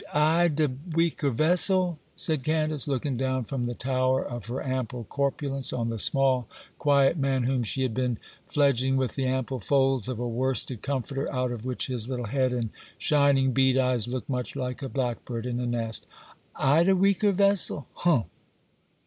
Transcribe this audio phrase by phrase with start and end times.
[0.15, 5.71] 'I de weaker vessel?' said Candace, looking down from the tower of her ample corpulence
[5.71, 6.47] on the small,
[6.79, 8.17] quiet man whom she had been
[8.47, 12.51] fledging with the ample folds of a worsted comforter, out of which his little head
[12.51, 17.85] and shining bead eyes looked much like a blackbird in a nest,—'I de weaker vessel?
[18.03, 18.25] Umph!